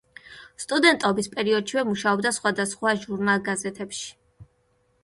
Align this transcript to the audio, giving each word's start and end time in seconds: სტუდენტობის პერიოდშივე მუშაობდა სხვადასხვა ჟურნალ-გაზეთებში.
სტუდენტობის 0.61 1.29
პერიოდშივე 1.35 1.83
მუშაობდა 1.91 2.33
სხვადასხვა 2.39 2.95
ჟურნალ-გაზეთებში. 3.05 4.13